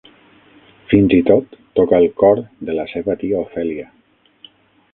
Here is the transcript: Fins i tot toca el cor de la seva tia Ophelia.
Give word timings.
Fins 0.93 1.13
i 1.17 1.19
tot 1.27 1.53
toca 1.79 1.99
el 2.05 2.09
cor 2.23 2.41
de 2.71 2.77
la 2.81 2.87
seva 2.95 3.17
tia 3.25 3.39
Ophelia. 3.49 3.87